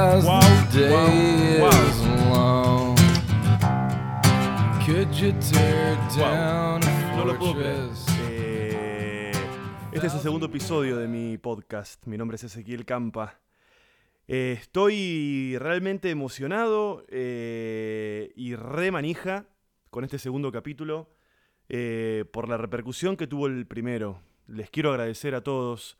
[0.00, 0.16] Wow.
[0.16, 0.40] As Wow,
[0.72, 2.00] the day wow, is
[2.32, 2.96] long,
[4.86, 7.76] could you tear down a No lo puedo creer.
[7.76, 8.06] fortress?
[8.30, 9.32] Eh,
[9.92, 12.06] este es el segundo episodio de mi podcast.
[12.06, 13.40] Mi nombre es Ezequiel Campa.
[14.26, 19.44] Eh, estoy realmente emocionado eh, y re manija
[19.90, 21.10] con este segundo capítulo
[21.68, 24.22] eh, por la repercusión que tuvo el primero.
[24.46, 25.98] Les quiero agradecer a todos.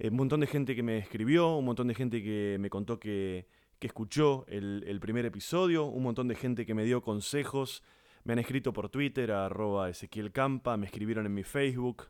[0.00, 2.98] Eh, un montón de gente que me escribió, un montón de gente que me contó
[2.98, 3.46] que,
[3.78, 7.82] que escuchó el, el primer episodio, un montón de gente que me dio consejos.
[8.24, 12.04] Me han escrito por Twitter arroba Ezequiel Campa, me escribieron en mi Facebook,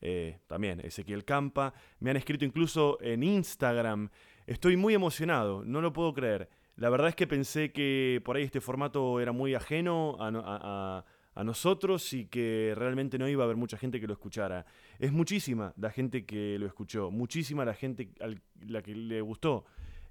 [0.00, 4.08] eh, también Ezequiel Campa, me han escrito incluso en Instagram.
[4.46, 6.48] Estoy muy emocionado, no lo puedo creer.
[6.76, 10.40] La verdad es que pensé que por ahí este formato era muy ajeno a, no-
[10.40, 10.60] a-
[10.98, 11.04] a-
[11.34, 14.66] a nosotros y que realmente no iba a haber mucha gente que lo escuchara.
[14.98, 18.28] Es muchísima la gente que lo escuchó, muchísima la gente a
[18.66, 19.64] la que le gustó.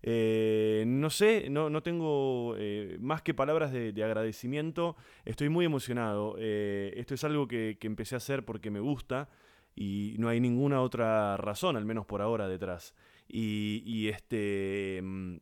[0.06, 4.98] Eh, no sé, no, no tengo eh, más que palabras de, de agradecimiento.
[5.24, 6.36] Estoy muy emocionado.
[6.38, 9.30] Eh, esto es algo que, empecé a hacer porque me gusta
[9.76, 12.94] y no hay ninguna otra razón, al menos por ahora, detrás.
[13.30, 15.00] Y, y este.
[15.02, 15.38] mm,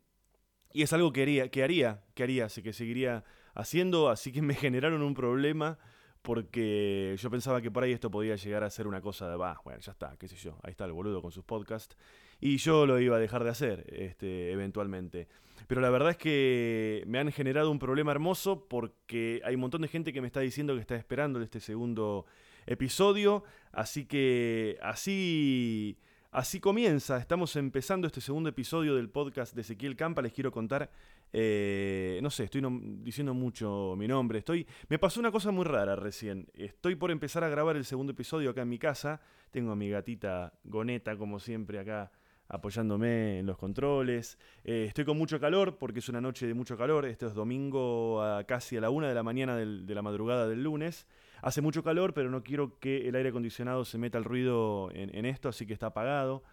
[0.74, 3.24] Y es algo que haría, que haría, que haría, que seguiría
[3.54, 5.78] haciendo, así que me generaron un problema
[6.22, 9.60] porque yo pensaba que por ahí esto podía llegar a ser una cosa de, va,
[9.64, 11.98] bueno, ya está, qué sé yo, ahí está el boludo con sus podcasts,
[12.40, 15.28] y yo lo iba a dejar de hacer, este, eventualmente.
[15.68, 19.82] Pero la verdad es que me han generado un problema hermoso porque hay un montón
[19.82, 22.26] de gente que me está diciendo que está esperando este segundo
[22.66, 25.98] episodio, así que así...
[26.34, 30.22] Así comienza, estamos empezando este segundo episodio del podcast de Ezequiel Campa.
[30.22, 30.90] Les quiero contar,
[31.34, 32.62] eh, no sé, estoy
[33.02, 34.40] diciendo mucho mi nombre.
[34.40, 36.48] Estoy, me pasó una cosa muy rara recién.
[36.54, 39.22] Estoy por empezar a grabar el segundo episodio acá en mi casa.
[39.52, 42.12] Tengo a mi gatita Goneta, como siempre, acá
[42.48, 44.38] apoyándome en los controles.
[44.66, 47.06] Eh, estoy con mucho calor porque es una noche de mucho calor.
[47.06, 50.64] Este es domingo a casi a la una de la mañana de la madrugada del
[50.64, 51.08] lunes.
[51.42, 55.26] Hace mucho calor, pero no quiero que el aire acondicionado se meta el ruido en
[55.26, 56.44] esto, así que está apagado.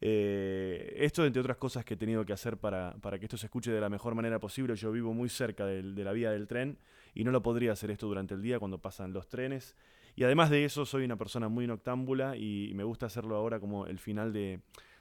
[0.00, 3.46] Eh, esto, entre otras cosas que he tenido que hacer para, para que esto se
[3.46, 4.76] escuche de la mejor manera posible.
[4.76, 6.78] Yo vivo muy cerca de la vía del tren
[7.14, 9.74] y no lo podría hacer esto durante el día cuando pasan los trenes.
[10.14, 13.86] Y además de eso, soy una persona muy noctámbula y me gusta hacerlo ahora como
[13.86, 14.60] el final de,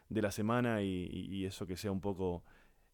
[0.09, 2.43] de la semana y, eso que sea un poco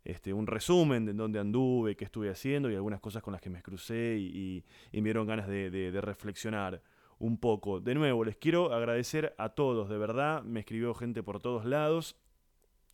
[0.06, 3.50] este, un resumen de dónde anduve, qué estuve haciendo y algunas cosas con las que
[3.50, 6.82] me crucé y, y- me dieron ganas de reflexionar
[7.24, 7.80] un poco.
[7.80, 12.18] De nuevo, les quiero agradecer a todos, de verdad, me escribió gente por todos lados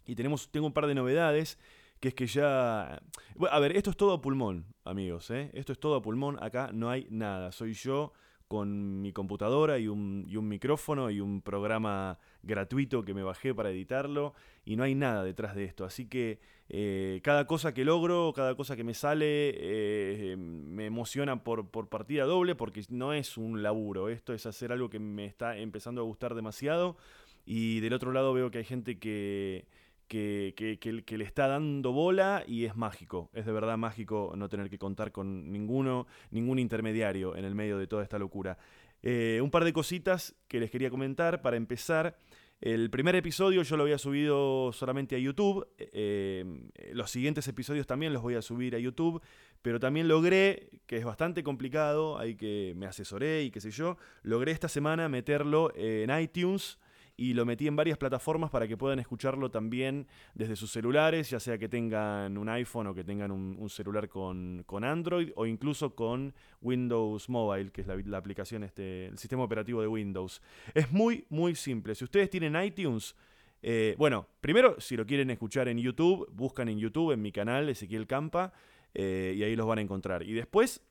[0.06, 1.58] y tenemos, tengo un par de novedades,
[2.00, 3.02] que es que ya...
[3.36, 5.50] Bueno, a ver, esto es todo a pulmón, amigos, ¿eh?
[5.54, 8.14] Esto es todo a pulmón, acá no hay nada, soy yo
[8.50, 14.34] con mi computadora y un, micrófono y un programa gratuito que me bajé para editarlo
[14.66, 18.56] y no hay nada detrás de esto, así que eh, cada cosa que logro, cada
[18.56, 24.10] cosa que me sale, eh, me emociona por partida doble porque no es un laburo,
[24.10, 26.98] esto es hacer algo que me está empezando a gustar demasiado
[27.46, 29.66] y del otro lado veo que hay gente que,
[30.10, 34.50] que, que- que- le está dando bola y es mágico, es de verdad mágico no
[34.50, 38.58] tener que contar con ninguno, ningún intermediario en el medio de toda esta locura.
[39.02, 42.18] Eh, un par de cositas que les quería comentar para empezar.
[42.60, 45.66] El primer episodio yo lo había subido solamente a YouTube.
[45.78, 46.44] eh,
[46.76, 49.22] eh, los siguientes episodios también los voy a subir a YouTube.
[49.62, 53.98] Pero también logré, que es bastante complicado, hay que me asesoré y qué sé yo,
[54.24, 56.80] logré esta semana meterlo en iTunes
[57.20, 61.40] y lo metí en varias plataformas para que puedan escucharlo también desde sus celulares, ya
[61.42, 65.94] sea que tengan un iPhone o que tengan un, celular con, con Android o incluso
[65.96, 70.42] con Windows Mobile, que es la, la aplicación, este, el sistema operativo de Windows.
[70.74, 71.94] Es muy, muy simple.
[71.94, 73.16] Si ustedes tienen iTunes,
[73.62, 77.68] eh, bueno, primero, si lo quieren escuchar en YouTube, buscan en YouTube, en mi canal,
[77.68, 78.54] Ezequiel Campa,
[78.94, 80.24] eh, y ahí los van a encontrar.
[80.24, 80.82] Y después,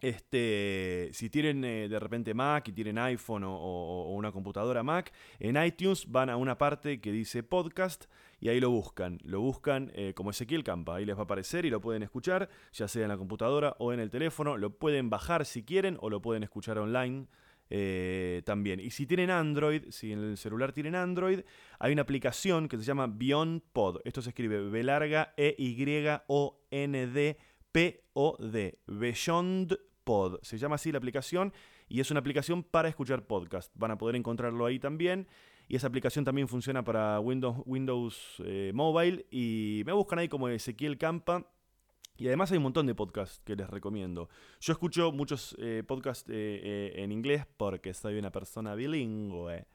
[0.00, 5.62] este, si tienen eh, de repente Mac y tienen iPhone o, una computadora Mac, en
[5.62, 8.06] iTunes van a una parte que dice podcast
[8.40, 9.18] y ahí lo buscan.
[9.24, 10.96] Lo buscan eh, como Ezequiel Campa.
[10.96, 13.92] Ahí les va a aparecer y lo pueden escuchar, ya sea en la computadora o
[13.92, 14.56] en el teléfono.
[14.56, 17.26] Lo pueden bajar si quieren o lo pueden escuchar online.
[17.70, 18.80] eh, también.
[18.80, 21.40] Y si tienen Android, si en el celular tienen Android,
[21.78, 24.00] hay una aplicación que se llama Beyond Pod.
[24.04, 25.76] Esto se escribe B larga E Y
[26.28, 27.36] O N D
[27.72, 28.78] P O D.
[28.86, 30.38] Beyond Pod.
[30.42, 31.52] Se llama así la aplicación
[31.88, 33.72] y es una aplicación para escuchar podcast.
[33.74, 35.26] Van a poder encontrarlo ahí también.
[35.68, 39.26] Y esa aplicación también funciona para Windows, Windows eh, Mobile.
[39.30, 41.46] Y me buscan ahí como Ezequiel Campa.
[42.16, 44.28] Y además hay un montón de podcasts que les recomiendo.
[44.60, 49.66] Yo escucho muchos eh, podcasts eh, en inglés porque soy una persona bilingüe.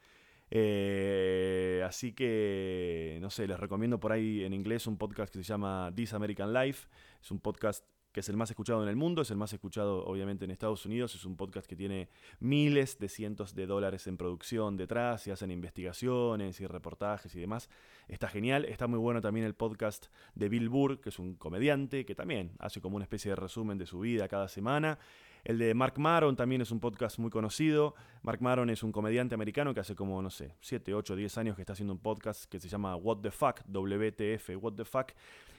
[0.56, 5.44] Eh, así que, no sé, les recomiendo por ahí en inglés un podcast que se
[5.44, 6.88] llama This American Life.
[7.20, 10.06] Es un podcast que es el más escuchado en el mundo, es el más escuchado
[10.06, 12.10] obviamente en Estados Unidos, es un podcast que tiene
[12.40, 17.72] miles de cientos de dólares en producción detrás, y hacen investigaciones y reportajes y demás.
[18.08, 22.06] Está genial, está muy bueno también el podcast de Bill Burr, que es un comediante,
[22.06, 25.00] que también hace como una especie de resumen de su vida cada semana.
[25.44, 27.96] El de Mark Maron también es un podcast muy conocido.
[28.22, 31.56] Mark Maron es un comediante americano que hace como, no sé, 7, 8, 10 años
[31.56, 35.12] que está haciendo un podcast que se llama What the Fuck, WTF, What the Fuck.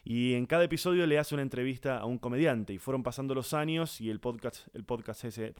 [0.02, 2.72] Y en cada episodio le hace una entrevista a un comediante.
[2.72, 5.54] Y fueron pasando los años y el podcast, el podcast ese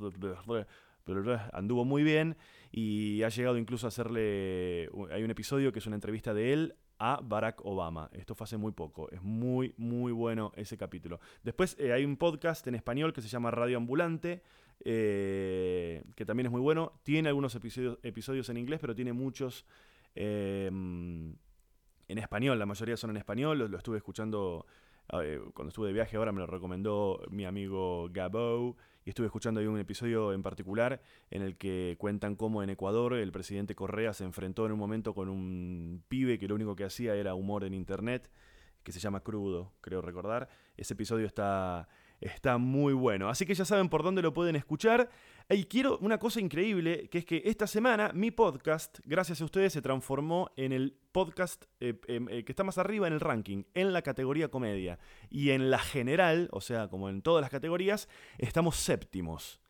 [1.53, 2.37] anduvo muy bien
[2.73, 4.88] y ha llegado incluso a hacerle...
[5.11, 6.75] Hay un episodio que es una entrevista de él
[7.05, 8.09] a Barack Obama.
[8.15, 9.11] Esto fue hace muy poco.
[9.11, 11.21] Es muy, muy bueno ese capítulo.
[11.43, 14.43] Después eh, hay un podcast en español que se llama Radio Ambulante,
[14.83, 16.99] eh, que también es muy bueno.
[17.03, 19.67] Tiene algunos episodios, episodios en inglés, pero tiene muchos
[20.15, 21.37] em,
[22.09, 22.59] en español.
[22.59, 23.59] La mayoría son en español.
[23.59, 24.65] Lo, lo estuve escuchando
[25.12, 29.61] eh, cuando estuve de viaje ahora, me lo recomendó mi amigo Gabo y estuve escuchando
[29.61, 34.15] ahí un episodio en particular en el que cuentan cómo en Ecuador el presidente Correa
[34.15, 37.65] se enfrentó en un momento con un pibe que lo único que hacía era humor
[37.65, 38.31] en internet,
[38.83, 40.49] que se llama Crudo, creo recordar.
[40.77, 41.89] Ese episodio está,
[42.25, 43.29] está muy bueno.
[43.29, 45.11] Así que ya saben por dónde lo pueden escuchar.
[45.50, 49.75] Y quiero una cosa increíble, que es que esta semana mi podcast, gracias a ustedes,
[49.75, 53.65] se transformó en el podcast eh, em, eh, que está más arriba en el ranking,
[53.75, 54.99] en la categoría comedia.
[55.29, 59.61] Y en la general, o sea, como en todas las categorías, estamos séptimos.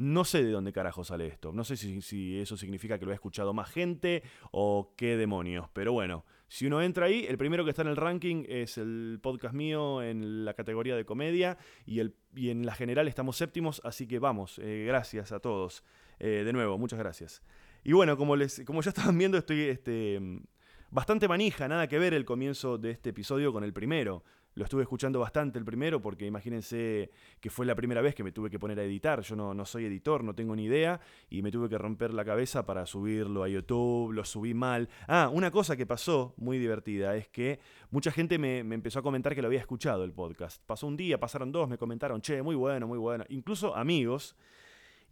[0.00, 1.52] No sé de dónde carajo sale esto.
[1.52, 5.68] No sé si, eso significa que lo ha escuchado más gente o qué demonios.
[5.74, 9.18] Pero bueno, si uno entra ahí, el primero que está en el ranking es el
[9.22, 13.82] podcast mío en la categoría de comedia y, el, y en la general estamos séptimos.
[13.84, 15.84] Así que vamos, eh, gracias a todos.
[16.18, 17.42] Eh, de nuevo, muchas gracias.
[17.84, 20.18] Y bueno, como, les, como ya estaban viendo, estoy este,
[20.90, 24.24] bastante manija, nada que ver el comienzo de este episodio con el primero.
[24.60, 27.10] Lo estuve escuchando bastante el primero porque imagínense
[27.40, 29.22] que fue la primera vez que me tuve que poner a editar.
[29.22, 32.26] Yo no, no, soy editor, no tengo ni idea y me tuve que romper la
[32.26, 34.90] cabeza para subirlo a YouTube, lo subí mal.
[35.08, 37.58] Ah, una cosa que pasó muy divertida es que
[37.90, 40.62] mucha gente me, me empezó a comentar que lo había escuchado el podcast.
[40.66, 43.24] Pasó un día, pasaron dos, me comentaron, che, muy bueno, muy bueno.
[43.30, 44.36] Incluso amigos.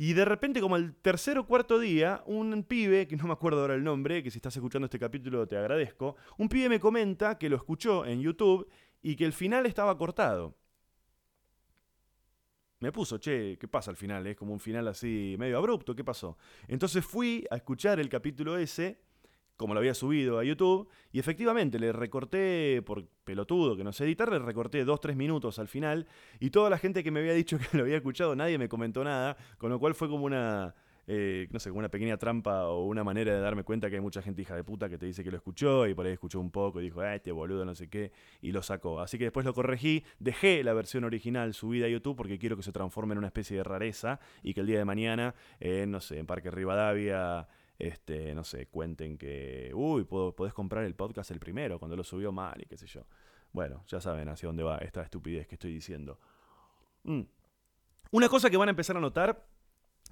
[0.00, 3.62] Y de repente, como el tercer o cuarto día, un pibe, que no me acuerdo
[3.62, 7.36] ahora el nombre, que si estás escuchando este capítulo te agradezco, un pibe me comenta
[7.36, 8.68] que lo escuchó en YouTube
[9.02, 10.56] y que el final estaba cortado.
[12.80, 14.26] Me puso, che, ¿qué pasa al final?
[14.26, 16.38] Es como un final así medio abrupto, ¿qué pasó?
[16.68, 19.00] Entonces fui a escuchar el capítulo ese,
[19.56, 24.04] como lo había subido a YouTube, y efectivamente le recorté, por pelotudo que no sé
[24.04, 26.06] editar, le recorté 2-3 minutos al final,
[26.38, 29.02] y toda la gente que me había dicho que lo había escuchado, nadie me comentó
[29.02, 30.76] nada, con lo cual fue como una
[31.10, 34.02] eh, no sé, como una pequeña trampa o una manera de darme cuenta que hay
[34.02, 36.38] mucha gente hija de puta que te dice que lo escuchó y por ahí escuchó
[36.38, 38.12] un poco y dijo, ah, este boludo, no sé qué,
[38.43, 39.00] y lo sacó.
[39.00, 42.62] Así que después lo corregí, dejé la versión original subida a YouTube porque quiero que
[42.62, 46.00] se transforme en una especie de rareza y que el día de mañana, eh, no
[46.00, 51.31] sé, en Parque Rivadavia este, no sé, cuenten que, uy, puedo, podés comprar el podcast
[51.31, 53.06] el primero cuando lo subió mal y qué sé yo.
[53.52, 56.18] Bueno, ya saben hacia dónde va esta estupidez que estoy diciendo.
[57.04, 57.23] Mm.
[58.11, 59.47] Una cosa que van a empezar a notar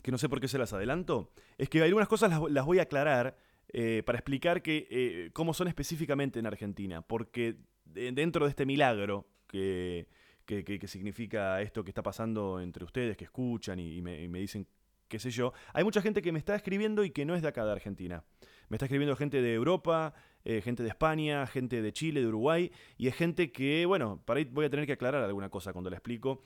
[0.07, 2.83] que no sé por qué se las adelanto, es que algunas cosas las, voy a
[2.83, 3.37] aclarar
[3.73, 9.27] eh, para explicar que, eh, cómo son específicamente en Argentina, porque dentro de este milagro
[9.49, 10.07] que,
[10.45, 14.69] que, significa esto que está pasando entre ustedes, que escuchan y, me, dicen
[15.09, 17.49] qué sé yo, hay mucha gente que me está escribiendo y que no es de
[17.49, 18.23] acá de Argentina.
[18.69, 22.71] Me está escribiendo gente de Europa, eh, gente de España, gente de Chile, de Uruguay,
[22.97, 25.91] y es gente que, bueno, para ahí voy a tener que aclarar alguna cosa cuando
[25.91, 26.43] la explico,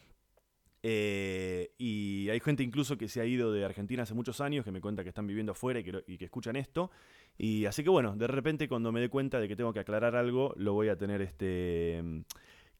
[0.83, 4.73] eh, y hay gente incluso que se ha ido de Argentina hace muchos años, que
[4.73, 6.91] me cuenta que están viviendo afuera y que, escuchan esto.
[7.37, 10.17] Y así que bueno, de repente cuando me dé cuenta de que tengo que aclarar
[10.17, 12.03] algo, lo voy a tener este,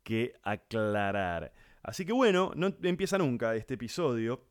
[0.03, 1.53] que aclarar.
[1.83, 4.45] Así que bueno, no empieza nunca este episodio.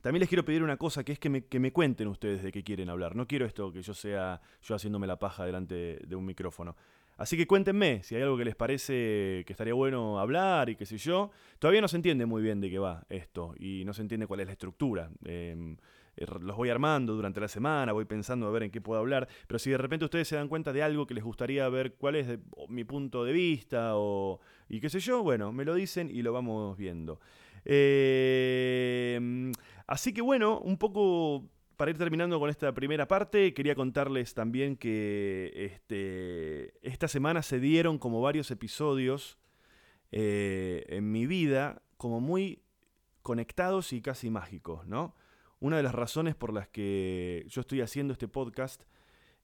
[0.00, 2.52] También les quiero pedir una cosa, que es que me, que me cuenten ustedes de
[2.52, 3.16] qué quieren hablar.
[3.16, 6.76] No quiero esto que yo sea yo haciéndome la paja delante de un micrófono.
[7.18, 10.86] Así que cuéntenme si hay algo que les parece que estaría bueno hablar y qué
[10.86, 11.32] sé yo.
[11.58, 14.38] Todavía no se entiende muy bien de qué va esto y no se entiende cuál
[14.38, 15.10] es la estructura.
[15.24, 15.76] Em,
[16.16, 19.28] eh, los voy armando durante la semana, voy pensando a ver en qué puedo hablar,
[19.48, 22.14] pero si de repente ustedes se dan cuenta de algo que les gustaría ver cuál
[22.14, 26.22] es mi punto de vista o y qué sé yo, bueno, me lo dicen y
[26.22, 27.18] lo vamos viendo.
[27.64, 29.52] Em,
[29.88, 34.76] así que bueno, un poco para ir terminando con esta primera parte, quería contarles también
[34.76, 39.38] que este, esta semana se dieron como varios episodios
[40.10, 42.62] eh, en mi vida como muy
[43.22, 45.14] conectados y casi mágicos, ¿no?
[45.60, 48.82] Una de las razones por las que yo estoy haciendo este podcast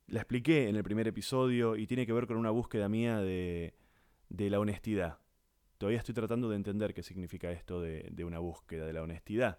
[0.09, 3.75] La expliqué en el primer episodio y tiene que ver con una búsqueda mía de,
[4.29, 5.19] de la honestidad.
[5.79, 9.59] Todavía estoy tratando de entender qué significa esto de, una búsqueda de la honestidad.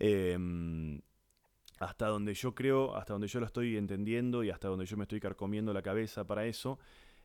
[0.00, 1.00] Em,
[1.78, 5.02] hasta donde yo creo, hasta donde yo lo estoy entendiendo y hasta donde yo me
[5.04, 6.78] estoy carcomiendo la cabeza para eso,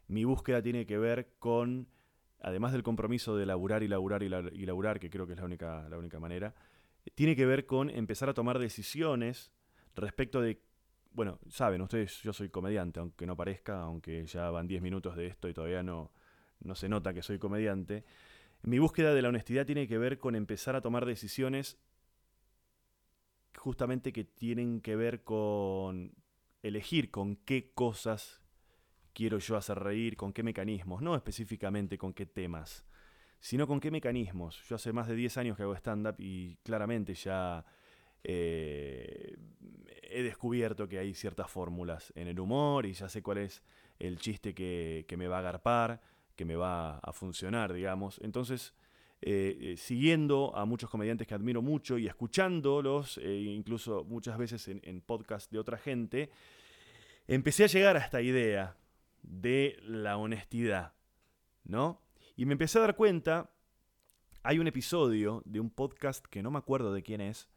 [0.07, 1.87] mi búsqueda tiene que ver con,
[2.41, 5.39] además del compromiso de laburar y laburar y, la- y laburar, que creo que es
[5.39, 6.53] la única, la única manera,
[7.15, 9.51] tiene que ver con empezar a tomar decisiones
[9.95, 10.61] respecto de,
[11.13, 15.27] bueno, saben ustedes, yo soy comediante, aunque no parezca, aunque ya van 10 minutos de
[15.27, 16.11] esto y todavía no,
[16.59, 18.03] no se nota que soy comediante.
[18.63, 21.77] Mi búsqueda de la honestidad tiene que ver con empezar a tomar decisiones
[23.57, 26.13] justamente que tienen que ver con
[26.63, 28.41] elegir con qué cosas
[29.13, 32.85] quiero yo hacer reír, con qué mecanismos, no específicamente con qué temas,
[33.39, 34.61] sino con qué mecanismos.
[34.67, 37.65] Yo hace más de 10 años que hago stand-up y claramente ya
[38.23, 39.37] eh,
[40.03, 43.63] he descubierto que hay ciertas fórmulas en el humor y ya sé cuál es
[43.99, 46.01] el chiste que, que me va a agarpar,
[46.35, 48.19] que me va a funcionar, digamos.
[48.23, 48.73] Entonces,
[49.23, 54.67] eh, eh, siguiendo a muchos comediantes que admiro mucho y escuchándolos, eh, incluso muchas veces
[54.67, 56.31] en, en podcast de otra gente,
[57.27, 58.75] empecé a llegar a esta idea
[59.21, 60.93] de la honestidad,
[61.63, 62.01] ¿no?
[62.35, 63.51] Y me empecé a dar cuenta,
[64.41, 67.47] hay un episodio de un podcast que no me acuerdo de quién es,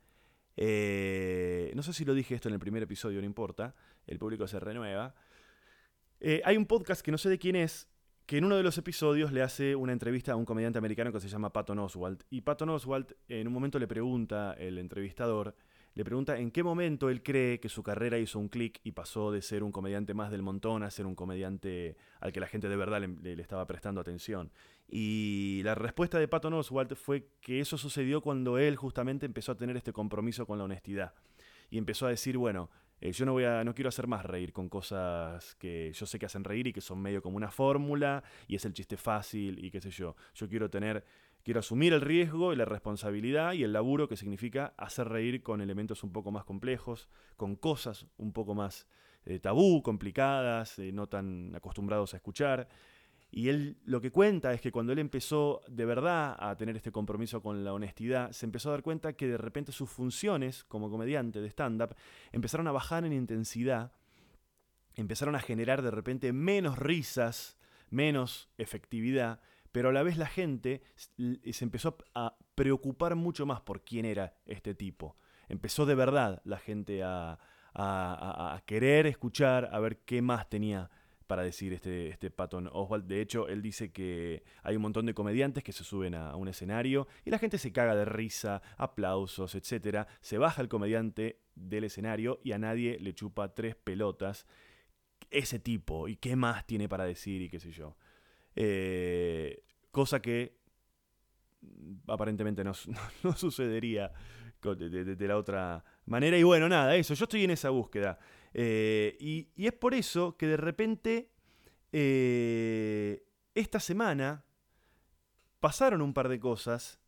[0.56, 3.74] no sé si lo dije esto en el primer episodio, no importa,
[4.06, 5.14] el público se renueva.
[6.44, 7.88] Hay un podcast que no sé de quién es,
[8.26, 11.20] que en uno de los episodios le hace una entrevista a un comediante americano que
[11.20, 12.22] se llama Patton Oswalt.
[12.30, 15.54] Y Patton Oswalt en un momento le pregunta, el entrevistador,
[15.94, 19.30] le pregunta en qué momento él cree que su carrera hizo un clic y pasó
[19.30, 22.68] de ser un comediante más del montón a ser un comediante al que la gente
[22.68, 24.50] de verdad le, le- estaba prestando atención.
[24.88, 29.56] Y la respuesta de Patton Oswalt fue que eso sucedió cuando él justamente empezó a
[29.56, 31.14] tener este compromiso con la honestidad.
[31.70, 32.70] Y empezó a decir, bueno,
[33.04, 36.18] eh, yo no voy a, no quiero hacer más reír con cosas que yo sé
[36.18, 39.62] que hacen reír y que son medio como una fórmula y es el chiste fácil
[39.62, 40.16] y qué sé yo.
[40.34, 41.04] Yo quiero tener,
[41.42, 45.60] quiero asumir el riesgo y la responsabilidad y el laburo que significa hacer reír con
[45.60, 48.88] elementos un poco más complejos, con cosas un poco más
[49.26, 52.68] eh, tabú, complicadas, eh, no tan acostumbrados a escuchar.
[53.36, 56.92] Y él lo que cuenta es que cuando él empezó de verdad a tener este
[56.92, 60.88] compromiso con la honestidad, se empezó a dar cuenta que de repente sus funciones como
[60.88, 61.96] comediante de stand-up
[62.30, 63.90] empezaron a bajar en intensidad,
[64.94, 67.58] empezaron a generar de repente menos risas,
[67.90, 69.40] menos efectividad,
[69.72, 74.36] pero a la vez la gente se empezó a preocupar mucho más por quién era
[74.46, 75.16] este tipo.
[75.48, 77.36] Empezó de verdad la gente a-
[77.76, 80.88] a- a querer escuchar, a ver qué más tenía
[81.34, 83.06] para decir este, este Patton Oswald.
[83.08, 86.46] De hecho, él dice que hay un montón de comediantes que se suben a, un
[86.46, 90.06] escenario y la gente se caga de risa, aplausos, etc.
[90.20, 94.46] Se baja el comediante del escenario y a nadie le chupa tres pelotas
[95.28, 97.96] ese tipo y qué más tiene para decir y qué sé yo.
[98.54, 100.56] Eh, cosa que
[102.06, 104.12] aparentemente no, su- no sucedería
[104.62, 106.38] de- de la otra manera.
[106.38, 108.20] Y bueno, nada, eso, yo estoy en esa búsqueda.
[108.54, 111.28] Eh, y, es por eso que de repente
[111.92, 114.44] eh, esta semana
[115.58, 117.00] pasaron un par de cosas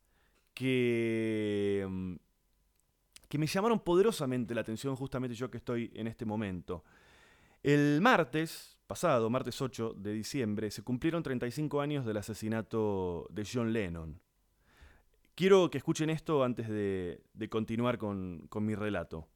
[0.54, 2.14] que, mm,
[3.28, 6.84] que me llamaron poderosamente la atención justamente yo que estoy en este momento.
[7.62, 13.72] El martes pasado, martes 8 de diciembre, se cumplieron 35 años del asesinato de John
[13.72, 14.20] Lennon.
[15.34, 19.28] Quiero que escuchen esto antes de, de continuar con, con mi relato.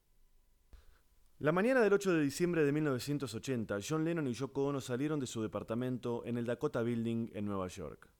[1.40, 5.26] La mañana del 8 de diciembre de 1980, John Lennon y Yoko Ono salieron de
[5.26, 8.11] su departamento en el Dakota Building en Nueva York.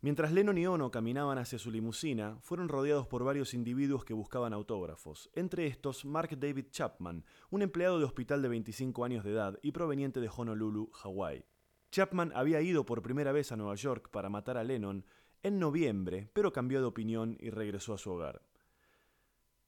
[0.00, 4.52] Mientras Lennon y Ono caminaban hacia su limusina, fueron rodeados por varios individuos que buscaban
[4.52, 9.58] autógrafos, entre estos Mark David Chapman, un empleado de hospital de 25 años de edad
[9.60, 11.44] y proveniente de Honolulu, Hawái.
[11.90, 15.04] Chapman había ido por primera vez a Nueva York para matar a Lennon
[15.42, 18.40] en noviembre, pero cambió de opinión y regresó a su hogar.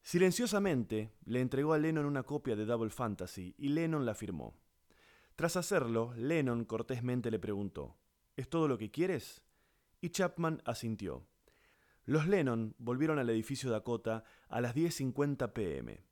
[0.02, 4.54] Silenciosamente, le entregó a Lennon una copia de Double Fantasy y Lennon la firmó.
[5.36, 7.96] Tras hacerlo, Lennon cortésmente le preguntó,
[8.36, 9.42] ¿Es todo lo que quieres?
[10.00, 11.26] Y Chapman asintió.
[12.04, 16.04] Los Lennon volvieron al edificio Dakota a las 10.50 pm.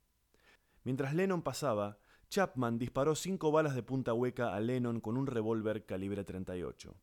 [0.83, 5.85] Mientras Lennon pasaba, Chapman disparó cinco balas de punta hueca a Lennon con un revólver
[5.85, 6.95] calibre 38.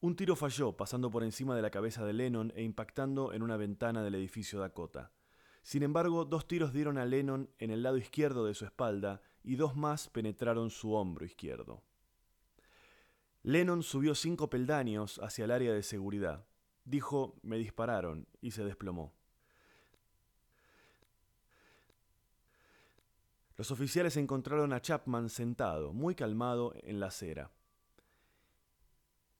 [0.00, 3.56] Un tiro falló pasando por encima de la cabeza de Lennon e impactando en una
[3.56, 5.10] ventana del edificio Dakota.
[5.62, 9.56] Sin embargo, dos tiros dieron a Lennon en el lado izquierdo de su espalda y
[9.56, 11.82] dos más penetraron su hombro izquierdo.
[13.42, 16.46] Lennon subió cinco peldaños hacia el área de seguridad.
[16.84, 19.12] Dijo, me dispararon, y se desplomó.
[23.56, 27.50] Los oficiales encontraron a Chapman sentado, muy calmado, en la acera.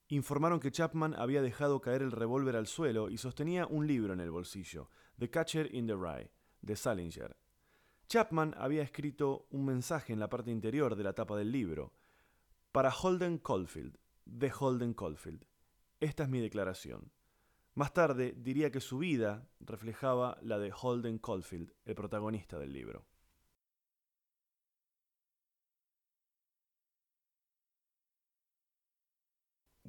[0.09, 4.21] Informaron que Chapman había dejado caer el revólver al suelo y sostenía un libro en
[4.21, 6.31] el bolsillo, The Catcher in the Rye,
[6.63, 7.37] de Salinger.
[8.09, 11.93] Chapman había escrito un mensaje en la parte interior de la tapa del libro.
[12.71, 15.45] Para Holden Caulfield, de Holden Caulfield.
[15.99, 17.11] Esta es mi declaración.
[17.75, 23.07] Más tarde diría que su vida reflejaba la de Holden Caulfield, el protagonista del libro.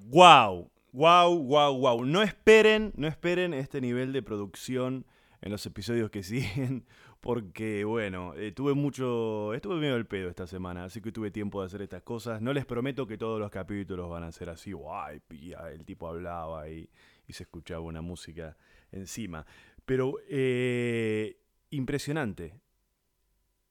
[0.06, 0.72] ¡Wow!
[0.92, 2.06] ¡Wow, wow, wow!
[2.06, 5.06] No esperen, no esperen este nivel de producción
[5.42, 6.86] en los episodios que siguen,
[7.20, 11.62] porque bueno, eh, tuve mucho, estuve medio del pedo esta semana, así que tuve tiempo
[11.62, 12.42] de hacer estas cosas.
[12.42, 16.08] No les prometo que todos los capítulos van a ser así, guay, pía, el tipo
[16.08, 16.90] hablaba y,
[17.28, 18.58] y se escuchaba una música
[18.92, 19.46] encima.
[19.86, 21.40] Pero eh,
[21.70, 22.54] impresionante.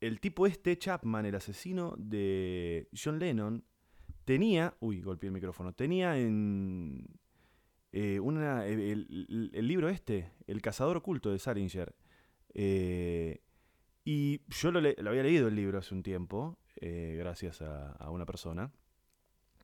[0.00, 3.64] El tipo este, Chapman, el asesino de John Lennon,
[4.26, 7.06] tenía, uy, golpeé el micrófono, tenía en
[7.92, 9.06] eh, una, el,
[9.52, 11.94] libro este, El cazador oculto de Salinger.
[12.52, 13.40] Eh,
[14.04, 18.72] y yo lo, había leído el libro hace un tiempo, eh, gracias a, una persona.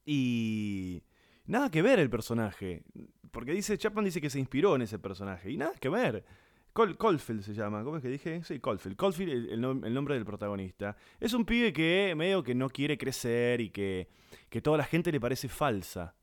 [0.07, 1.02] Y
[1.45, 2.85] nada que ver el personaje.
[3.33, 5.50] Porque dice, Chapman dice que se inspiró en ese personaje.
[5.50, 6.25] Y nada que ver.
[6.73, 8.45] Col Caulfield se llama, ¿cómo es que dije?
[8.45, 8.97] Sí, Caulfield.
[8.97, 10.97] Caulfield, el, el el nombre del protagonista.
[11.19, 14.09] Es un pibe que medio que no quiere crecer y que,
[14.52, 16.14] que toda la gente le parece falsa.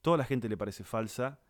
[0.00, 1.40] Toda la gente le parece falsa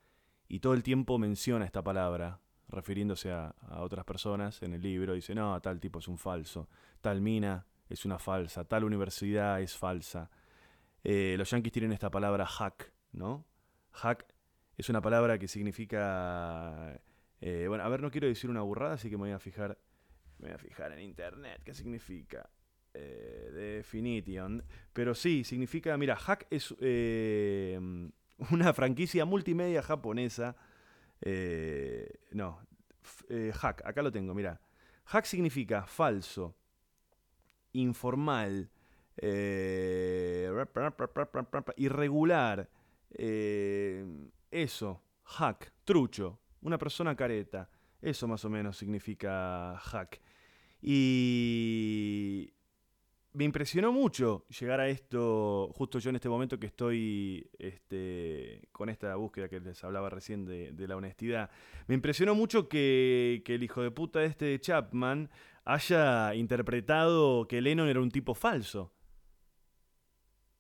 [0.49, 5.13] y todo el tiempo menciona esta palabra, refiriéndose a, a otras personas en el libro.
[5.13, 6.67] Dice, no, tal tipo es un falso,
[7.03, 10.31] tal mina es una falsa, tal universidad es falsa.
[11.05, 13.45] Eh, los yanquis tienen esta palabra hack, ¿no?
[13.93, 14.35] Hack
[14.79, 16.99] es una palabra que significa...
[17.43, 19.77] eh, bueno, a ver, no quiero decir una burrada, así que me voy a fijar,
[20.39, 22.49] me voy a fijar en internet qué significa.
[23.01, 24.65] Eh, definition.
[24.93, 27.79] Pero sí, significa, mira, hack es eh,
[28.51, 30.57] una franquicia multimedia japonesa.
[31.21, 32.61] eh, no,
[33.55, 34.61] hack, acá lo tengo, mira.
[35.05, 36.57] Hack significa falso,
[37.73, 38.71] informal,
[41.77, 42.69] irregular,
[44.51, 47.71] eso, hack, trucho, una persona careta.
[48.01, 50.21] Eso más o menos significa hack.
[50.83, 52.53] Y
[53.33, 58.89] me impresionó mucho llegar a esto, justo yo en este momento que estoy este, con
[58.89, 61.51] esta búsqueda que les hablaba recién de, de la honestidad.
[61.87, 65.31] Me impresionó mucho que, que el hijo de puta este de Chapman
[65.65, 68.93] haya interpretado que Lennon era un tipo falso.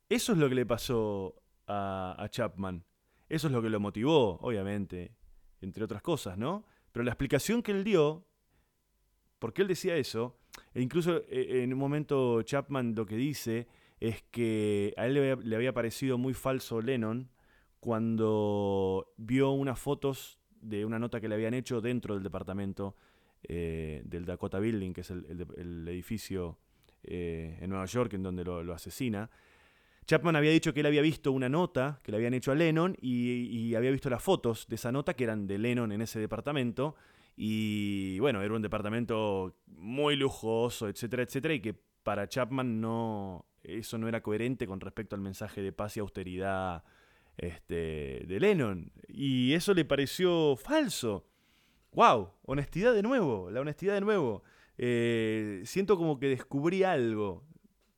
[0.08, 2.84] Eso es lo que le pasó a, Chapman.
[3.28, 5.14] Eso es lo que lo motivó, obviamente,
[5.60, 6.64] entre otras cosas, ¿no?
[6.92, 8.26] Pero la explicación que él dio,
[9.38, 10.37] porque él decía eso,
[10.74, 13.66] e incluso eh, en un momento Chapman lo que dice
[14.00, 17.30] es que a él le había, parecido muy falso Lennon
[17.80, 22.96] cuando vio unas fotos de una nota que le habían hecho dentro del departamento
[23.42, 26.58] eh, del Dakota Building, que es el, edificio
[27.04, 29.30] eh, en Nueva York en donde lo, asesina.
[30.06, 32.96] Chapman había dicho que él había visto una nota que le habían hecho a Lennon
[33.00, 36.96] y había visto las fotos de esa nota que eran de Lennon en ese departamento.
[37.40, 41.72] Y bueno, era un departamento muy lujoso, etcétera, etcétera, y que
[42.02, 46.82] para Chapman no, eso no era coherente con respecto al mensaje de paz y austeridad
[47.36, 48.90] este, de Lennon.
[49.06, 51.28] Y eso le pareció falso.
[51.92, 52.32] ¡Wow!
[52.42, 54.42] Honestidad de nuevo, la honestidad de nuevo.
[54.76, 57.44] Eh, siento como que descubrí algo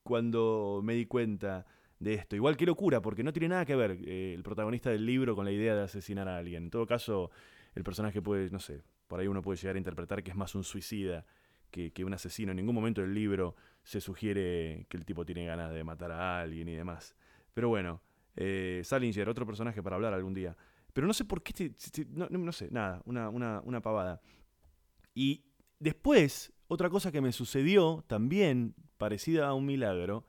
[0.02, 1.64] cuando me di cuenta
[1.98, 2.36] de esto.
[2.36, 5.46] Igual qué locura, porque no tiene nada que ver eh, el protagonista del libro con
[5.46, 6.64] la idea de asesinar a alguien.
[6.64, 7.30] En todo caso,
[7.74, 10.54] el personaje puede, no sé, por ahí uno puede llegar a interpretar que es más
[10.54, 11.26] un suicida
[11.72, 12.52] que, un asesino.
[12.52, 16.40] En ningún momento del libro se sugiere que el tipo tiene ganas de matar a
[16.40, 17.16] alguien y demás.
[17.52, 18.00] Pero bueno,
[18.36, 20.56] eh, Salinger, otro personaje para hablar algún día.
[20.92, 21.72] Pero no sé por qué,
[22.08, 24.20] no sé, nada, una, una, una pavada.
[25.12, 25.42] Y
[25.80, 30.24] después, otra cosa que me sucedió también, parecida a un milagro,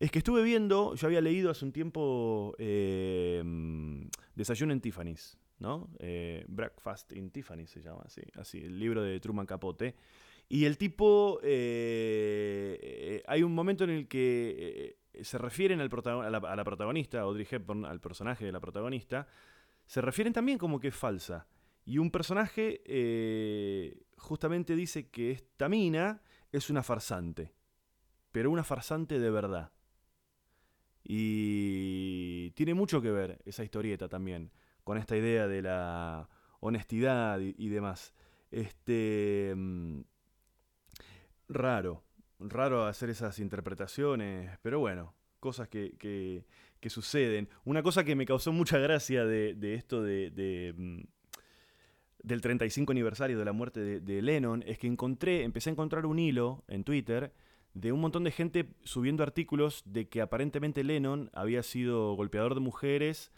[0.00, 5.36] es que estuve viendo, yo había leído hace un tiempo eh, mm, Desayuno en Tiffany's,
[5.58, 5.88] ¿no?
[5.98, 9.94] Eh, Breakfast in Tiffany se llama, así, así, el libro de Truman Capote.
[10.48, 16.56] Y el tipo, eh, hay un momento en el que eh, se refieren al a,
[16.56, 19.26] la, protagonista, Audrey Hepburn, al personaje de la protagonista,
[19.86, 21.46] se refieren también como que es falsa.
[21.86, 22.82] Y un personaje
[24.16, 27.52] justamente dice que esta mina es una farsante,
[28.32, 29.72] pero una farsante de verdad.
[31.02, 34.50] Y tiene mucho que ver esa historieta también
[34.84, 36.28] con esta idea de la
[36.60, 38.14] honestidad y, demás.
[38.50, 39.52] Este.
[39.56, 40.00] mm,
[41.48, 42.02] Raro.
[42.40, 46.44] raro hacer esas interpretaciones, pero bueno, cosas que, que-
[46.80, 47.48] que suceden.
[47.64, 51.00] Una cosa que me causó mucha gracia de, de esto de, de, mm,
[52.22, 56.04] del 35 aniversario de la muerte de, de Lennon es que encontré, empecé a encontrar
[56.06, 57.32] un hilo en Twitter
[57.72, 62.60] de un montón de gente subiendo artículos de que aparentemente Lennon había sido golpeador de
[62.60, 63.32] mujeres,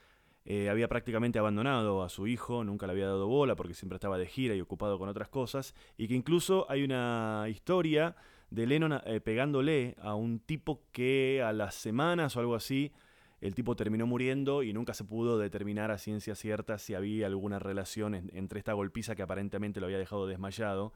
[0.46, 4.16] eh, había prácticamente abandonado a su hijo, nunca le había dado bola porque siempre estaba
[4.16, 8.16] de gira y ocupado con otras cosas, y que incluso hay una historia
[8.50, 12.92] de Lennon eh, pegándole a un tipo que a las semanas o algo así,
[13.40, 17.59] el tipo terminó muriendo y nunca se pudo determinar a ciencia cierta si había alguna
[17.59, 20.92] relación en- entre esta golpiza que aparentemente lo había dejado desmayado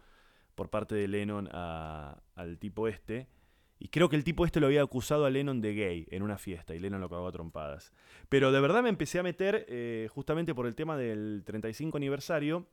[0.54, 3.26] por parte de Lennon al tipo este.
[3.80, 6.38] Y creo que el tipo este lo había acusado a Lennon de gay en una
[6.38, 7.92] fiesta y Lennon lo cagó a trompadas.
[8.28, 12.66] Pero de verdad me empecé a meter eh, justamente por el tema del 35 aniversario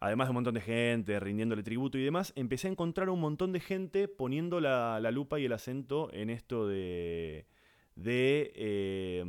[0.00, 3.52] además de un montón de gente rindiéndole tributo y demás, empecé a encontrar un montón
[3.52, 7.46] de gente poniendo la, lupa y el acento en esto de.
[7.96, 8.52] de.
[8.54, 9.24] eh,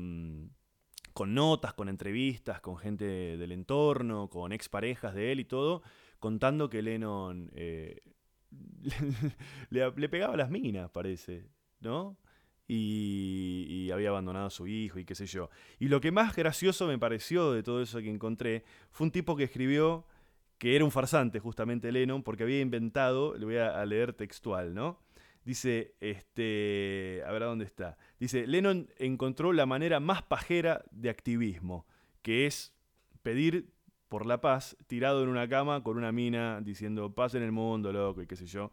[1.14, 5.82] con notas, con entrevistas, con gente del entorno, con exparejas de él y todo,
[6.20, 8.02] contando que Lennon eh,
[9.70, 12.18] le, pegaba las minas, parece, ¿no?
[12.68, 15.50] Y, y había abandonado a su hijo y qué sé yo.
[15.80, 19.36] Y lo que más gracioso me pareció de todo eso que encontré fue un tipo
[19.36, 20.06] que escribió
[20.58, 25.00] que era un farsante justamente Lennon, porque había inventado, le voy a, leer textual, ¿no?
[25.44, 27.98] Dice, este, a ver dónde está.
[28.20, 31.86] Dice, Lennon encontró la manera más pajera de activismo,
[32.22, 32.74] que es
[33.22, 33.75] pedir
[34.10, 37.92] por la paz tirado en una cama con una mina diciendo paz en el mundo,
[37.92, 38.72] loco, y qué sé yo.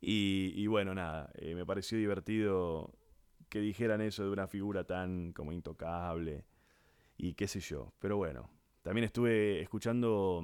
[0.00, 2.90] Y, bueno, nada, eh, me pareció divertido
[3.48, 6.44] que dijeran eso de una figura tan como intocable
[7.16, 7.92] y qué sé yo.
[8.00, 8.50] Pero bueno,
[8.82, 10.42] también estuve escuchando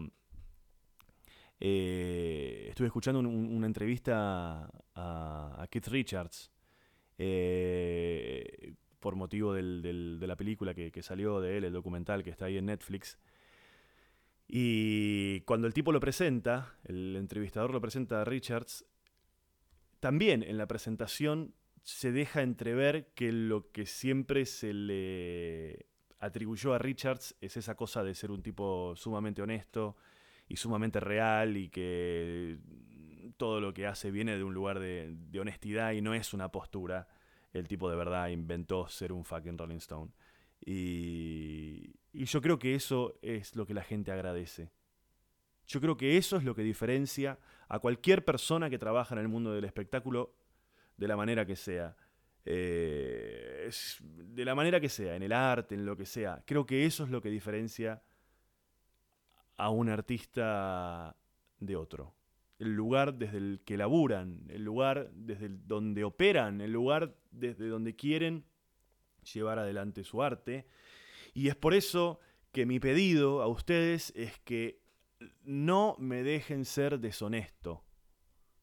[1.60, 6.52] eh, estuve escuchando un- un- una entrevista a, Keith Richards
[7.18, 9.62] eh, por motivo de
[10.26, 13.18] la película que salió de él, el documental que está ahí en Netflix.
[14.48, 18.84] Y cuando el tipo lo presenta, el entrevistador lo presenta a Richards,
[20.00, 25.86] también en la presentación se deja entrever que lo que siempre se le
[26.18, 29.96] atribuyó a Richards es esa cosa de ser un tipo sumamente honesto,
[30.48, 32.58] y sumamente real y que
[33.36, 36.50] todo lo que hace viene de un lugar de, de honestidad y no es una
[36.50, 37.06] postura.
[37.52, 40.10] El tipo de verdad inventó ser un fucking Rolling Stone.
[40.64, 44.70] Y, yo creo que eso es lo que la gente agradece.
[45.66, 49.28] Yo creo que eso es lo que diferencia a cualquier persona que trabaja en el
[49.28, 50.34] mundo del espectáculo
[50.96, 51.96] de la manera que sea.
[52.44, 53.70] Eh,
[54.06, 56.42] de la manera que sea, en el arte, en lo que sea.
[56.46, 58.02] Creo que eso es lo que diferencia
[59.56, 61.16] a un artista
[61.58, 62.14] de otro.
[62.58, 67.94] El lugar desde el que laburan, el lugar desde donde operan, el lugar desde donde
[67.94, 68.44] quieren
[69.32, 70.66] llevar adelante su arte.
[71.34, 72.20] Y es por eso
[72.52, 74.82] que mi pedido a ustedes es que
[75.42, 77.84] no me dejen ser deshonesto.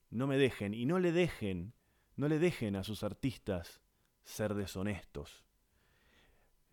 [0.10, 1.73] No me dejen y no le dejen,
[2.15, 3.82] no le dejen a sus artistas
[4.23, 5.45] ser deshonestos.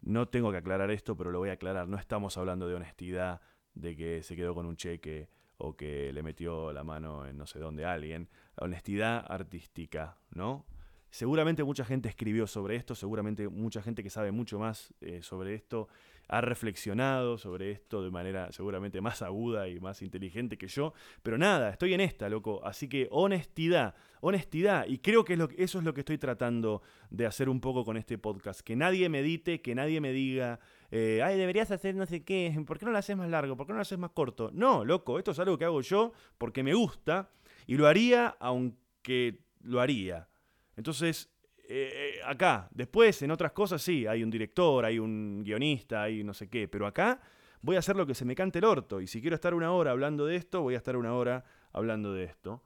[0.00, 1.88] No tengo que aclarar esto, pero lo voy a aclarar.
[1.88, 3.40] No estamos hablando de honestidad,
[3.74, 7.46] de que se quedó con un cheque o que le metió la mano en no
[7.46, 8.28] sé dónde a alguien.
[8.57, 10.66] Honestidad artística, ¿no?
[11.12, 15.55] Seguramente mucha gente escribió sobre esto, seguramente mucha gente que sabe mucho más eh, sobre
[15.55, 15.88] esto
[16.33, 21.37] ha reflexionado sobre esto de manera seguramente más aguda y más inteligente que yo, pero
[21.37, 25.92] nada, estoy en esta, loco, así que honestidad, honestidad, y creo que, eso es lo
[25.92, 30.01] que estoy tratando de hacer un poco con este podcast, que nadie medite, que nadie
[30.01, 30.59] me diga,
[30.90, 33.55] eh, ay, deberías hacer no sé qué, ¿por qué no lo haces más largo?
[33.55, 34.51] ¿Por qué no lo haces más corto?
[34.55, 37.31] No, loco, esto es algo que hago yo porque me gusta
[37.66, 40.32] y lo haría aunque lo haría.
[40.77, 41.31] Entonces,
[41.69, 46.25] eh, eh, acá, después en otras cosas sí, hay un director, hay un guionista, hay
[46.25, 47.21] no sé qué, pero acá
[47.61, 49.73] voy a hacer lo que se me cante el orto y si quiero estar una
[49.73, 52.63] hora hablando de esto, voy a estar una hora hablando de esto.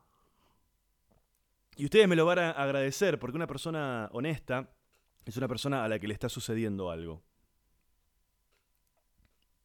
[1.77, 4.71] Y ustedes me lo van a agradecer porque una persona honesta
[5.27, 7.23] es una persona a la que le está sucediendo algo.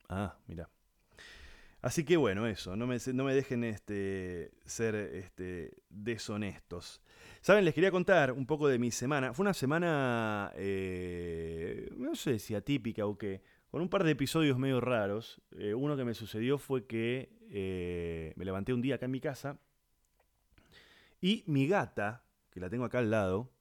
[0.10, 0.70] Ah, mira.
[1.82, 7.02] Así que bueno, eso, no me, dejen este, ser este, deshonestos.
[7.42, 9.34] Saben, les quería contar un poco de mi semana.
[9.34, 13.42] Fue una semana, eh, no sé si atípica o qué,
[13.72, 15.42] con un par de episodios medio raros.
[15.58, 19.22] Eh, uno que me sucedió fue que eh, me levanté un día acá en mi
[19.22, 19.60] casa
[21.20, 23.52] y mi gata, que la tengo acá al lado,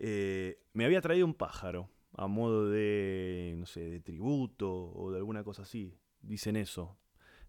[0.00, 5.44] me había traído un pájaro a modo de, no sé, de tributo o de alguna
[5.44, 5.98] cosa así.
[6.22, 6.96] Dicen eso.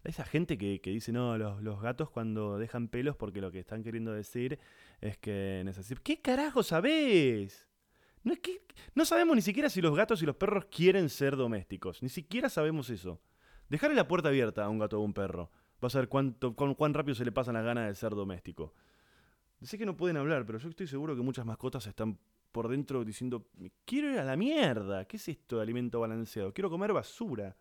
[0.04, 3.58] Esa gente que, que dice, no, los, los gatos cuando dejan pelos porque lo que
[3.58, 4.58] están queriendo decir
[5.00, 6.02] es que necesitan...
[6.02, 7.68] ¿Qué carajo sabés?
[8.22, 8.62] No, es que,
[8.94, 12.02] no sabemos ni siquiera si los gatos y los perros quieren ser domésticos.
[12.02, 13.20] Ni siquiera sabemos eso.
[13.68, 15.50] Dejarle la puerta abierta a un gato o a un perro.
[15.80, 18.74] Vas a ver cuánto, cuán, cuán rápido se le pasan las ganas de ser doméstico.
[19.62, 22.18] Sé que no pueden hablar, pero yo estoy seguro que muchas mascotas están
[22.50, 25.04] por dentro diciendo, "Me quiero ir a la mierda.
[25.04, 26.52] ¿Qué es esto de alimento balanceado?
[26.52, 27.56] Quiero comer basura.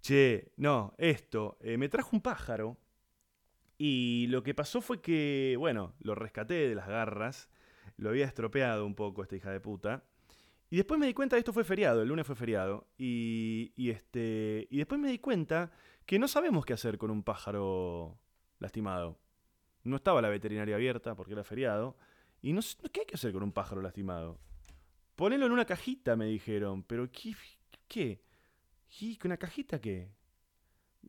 [0.00, 1.58] Che, no, esto.
[1.60, 2.78] eh, me trajo un pájaro.
[3.78, 7.48] Y lo que pasó fue que, bueno, lo rescaté de las garras.
[7.96, 10.04] Lo había estropeado un poco esta hija de puta.
[10.70, 12.86] Y después me di cuenta, esto fue feriado, el lunes fue feriado.
[12.96, 15.72] Y, y este, y después me di cuenta
[16.06, 18.18] que no sabemos qué hacer con un pájaro
[18.58, 19.18] lastimado.
[19.82, 21.96] No estaba la veterinaria abierta porque era feriado.
[22.42, 24.38] Y no sé, ¿qué hay que hacer con un pájaro lastimado?
[25.16, 26.82] Ponelo en una cajita, me dijeron.
[26.84, 27.34] Pero ¿qué?
[27.88, 28.22] ¿Qué?
[28.98, 30.10] ¿Y una cajita qué?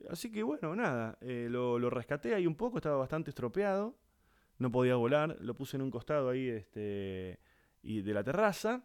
[0.09, 1.17] Así que bueno, nada.
[1.21, 3.97] eh, lo, lo rescaté ahí un poco, estaba bastante estropeado.
[4.57, 5.37] No podía volar.
[5.41, 7.39] Lo puse en un costado ahí este,
[7.81, 8.83] y de la terraza.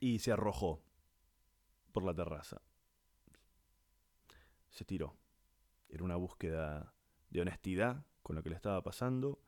[0.00, 0.82] Y se arrojó
[1.92, 2.60] por la terraza.
[4.68, 5.16] Se tiró.
[5.88, 6.94] Era una búsqueda
[7.30, 9.40] de honestidad con lo que le estaba pasando.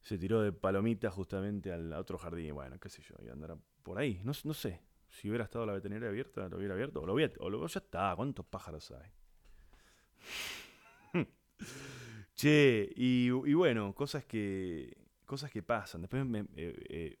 [0.00, 2.54] Se tiró de palomita justamente al otro jardín.
[2.54, 4.20] Bueno, qué sé yo, y andará por ahí.
[4.22, 4.82] No, no sé.
[5.08, 7.02] Si hubiera estado la veterinaria abierta, lo hubiera abierto.
[7.02, 8.14] O lo hubiera, o lo, ya está.
[8.16, 9.10] ¿Cuántos pájaros hay?
[12.34, 16.02] che, y, bueno, cosas que, cosas que pasan.
[16.02, 17.18] Después me, eh, eh,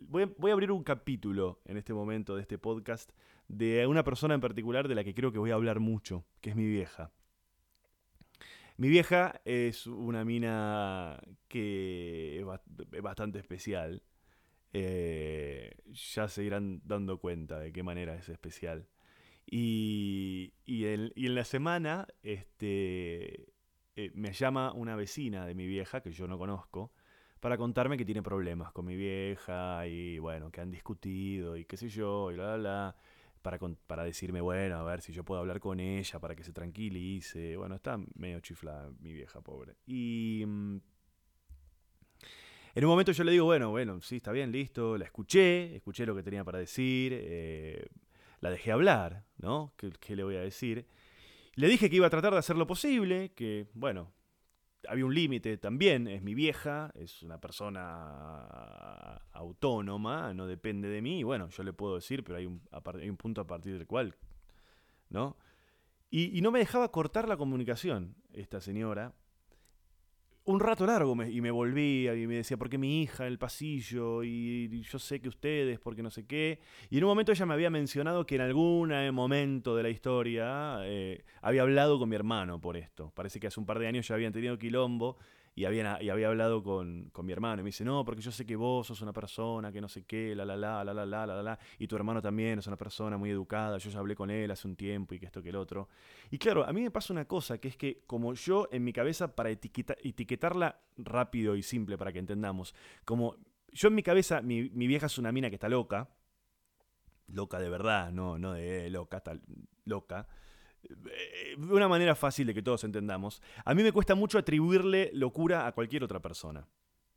[0.00, 3.12] voy, a, abrir un capítulo en este momento de este podcast
[3.48, 6.50] de una persona en particular de la que creo que voy a hablar mucho, que
[6.50, 7.12] es mi vieja.
[8.76, 14.02] Mi vieja es una mina que es bastante especial.
[14.72, 15.74] Eh,
[16.14, 18.86] ya se irán dando cuenta de qué manera es especial.
[19.46, 23.48] Y, y en, y en la semana este,
[23.96, 26.92] eh, me llama una vecina de mi vieja, que yo no conozco,
[27.40, 31.76] para contarme que tiene problemas con mi vieja y bueno, que han discutido y qué
[31.76, 32.96] sé yo, y bla, bla, bla.
[33.42, 36.44] Para, con- para decirme, bueno, a ver si yo puedo hablar con ella para que
[36.44, 37.56] se tranquilice.
[37.56, 39.76] Bueno, está medio chiflada mi vieja, pobre.
[39.86, 40.76] Y mm,
[42.74, 46.06] en un momento yo le digo, bueno, bueno, sí, está bien, listo, la escuché, escuché
[46.06, 47.86] lo que tenía para decir, eh,
[48.40, 49.74] la dejé hablar, ¿no?
[49.76, 50.86] ¿Qué, le voy a decir?
[51.54, 54.12] Le dije que iba a tratar de hacer lo posible, que, bueno,
[54.88, 61.20] había un límite también, es mi vieja, es una persona autónoma, no depende de mí,
[61.20, 64.16] y bueno, yo le puedo decir, pero hay un, punto a partir del cual,
[65.08, 65.36] ¿no?
[66.12, 69.12] Y no me dejaba cortar la comunicación, esta señora.
[70.44, 73.32] Un rato largo me- y me volvía y me decía, ¿por qué mi hija en
[73.32, 74.24] el pasillo?
[74.24, 76.58] Y, y yo sé que ustedes, porque no sé qué.
[76.88, 79.90] Y en un momento ella me había mencionado que en algún eh, momento de la
[79.90, 83.12] historia eh, había hablado con mi hermano por esto.
[83.14, 85.18] Parece que hace un par de años ya habían tenido quilombo
[85.60, 87.60] y, habían, y había hablado con, con mi hermano.
[87.60, 90.04] Y me dice, no, porque yo sé que vos sos una persona que no sé
[90.04, 91.58] qué, la la la, la la la, la la.
[91.78, 93.76] Y tu hermano también es una persona muy educada.
[93.76, 95.88] Yo ya hablé con él hace un tiempo y que esto que el otro.
[96.30, 98.92] Y claro, a mí me pasa una cosa, que es que como yo en mi
[98.94, 103.36] cabeza, para etiqueta- etiquetarla rápido y simple para que entendamos, como
[103.72, 106.08] yo en mi cabeza, mi, mi vieja es una mina que está loca,
[107.28, 109.38] loca de verdad, no, no de eh, loca, está
[109.84, 110.26] loca,
[110.82, 115.66] de una manera fácil de que todos entendamos, a mí me cuesta mucho atribuirle locura
[115.66, 116.66] a cualquier otra persona,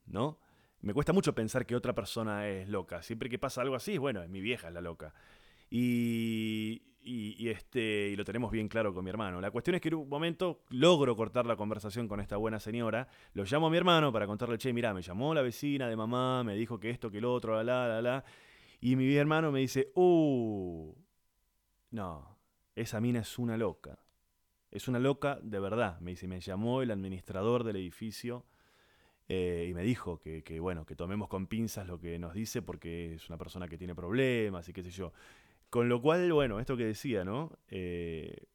[0.06, 0.40] ¿no?
[0.82, 3.02] Me cuesta mucho pensar que otra persona es loca.
[3.02, 5.14] Siempre que pasa algo así, bueno, es mi vieja es la loca.
[5.70, 9.40] Y, y- y este, y lo tenemos bien claro con mi hermano.
[9.42, 13.08] La cuestión es que en un momento logro cortar la conversación con esta buena señora.
[13.34, 16.44] Lo llamo a mi hermano para contarle, che, mirá, me llamó la vecina de mamá,
[16.44, 18.24] me dijo que esto, que el otro, la, la, la, la.
[18.82, 20.94] Y mi hermano me dice, uh,
[21.92, 22.33] no,
[22.76, 24.00] esa mina es una loca.
[24.72, 26.00] Es una loca de verdad.
[26.00, 28.46] Me dice, me llamó el administrador del edificio
[29.28, 32.62] eh, y me dijo que, que, bueno, que tomemos con pinzas lo que nos dice
[32.62, 35.14] porque es una persona que tiene problemas y qué sé yo.
[35.70, 37.58] Con lo cual, bueno, esto que decía, ¿no?
[37.68, 38.46] Eh,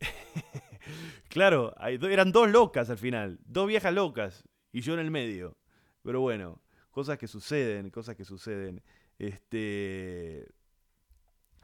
[1.28, 5.56] claro, eran dos locas al final, dos viejas locas y yo en el medio.
[6.02, 8.82] Pero bueno, cosas que suceden, cosas que suceden.
[9.18, 10.46] Este.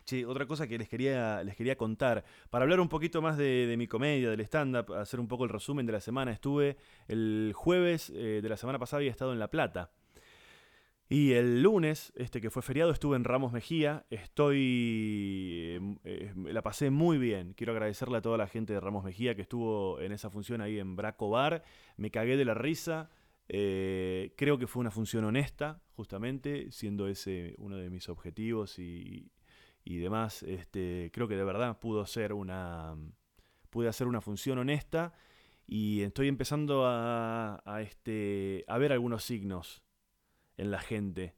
[0.05, 2.25] Che, otra cosa que les quería, les quería contar.
[2.51, 5.87] Para hablar un poquito más de, mi comedia, del stand-up, hacer un poco el resumen
[5.87, 6.31] de la semana.
[6.31, 6.77] Estuve
[7.09, 9.91] el jueves eh, de la semana pasada había estado en La Plata.
[11.09, 14.05] Y el lunes, este que fue feriado, estuve en Ramos Mejía.
[14.11, 14.59] Estoy.
[15.79, 17.53] eh, eh, la pasé muy bien.
[17.55, 20.79] Quiero agradecerle a toda la gente de Ramos Mejía que estuvo en esa función ahí
[20.79, 21.63] en Braco Bar.
[21.97, 23.11] Me cagué de la risa.
[23.49, 29.31] Eh, creo que fue una función honesta, justamente, siendo ese uno de mis objetivos y,
[29.85, 32.97] y demás, este, creo que de verdad pudo ser una,
[33.71, 35.13] pude hacer una función honesta
[35.67, 39.83] y estoy empezando a, este, a ver algunos signos
[40.57, 41.35] en la gente.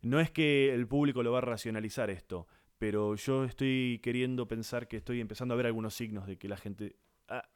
[0.00, 2.46] No es que el público lo va a racionalizar esto,
[2.78, 6.56] pero yo estoy queriendo pensar que estoy empezando a ver algunos signos de que la
[6.56, 6.96] gente
[7.28, 7.48] ah,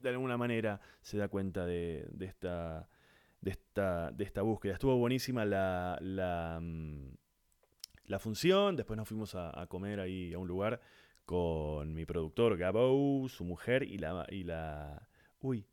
[0.00, 2.88] de alguna manera se da cuenta de, de esta,
[3.40, 4.74] de, esta, de esta búsqueda.
[4.74, 7.14] Estuvo buenísima la, la, mm,
[8.06, 10.80] la función, después nos fuimos a, comer ahí a un lugar
[11.24, 14.26] con mi productor Gabo, su mujer y la...
[14.30, 15.08] Y la
[15.40, 15.66] uy.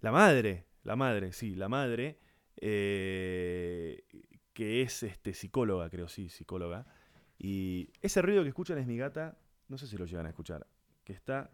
[0.00, 2.18] La madre, la madre, sí, la madre,
[2.56, 4.04] eh,
[4.52, 6.86] que es este, psicóloga, creo, sí, psicóloga.
[7.38, 10.66] Y ese ruido que escuchan es mi gata, no sé si lo llegan a escuchar,
[11.04, 11.50] que está...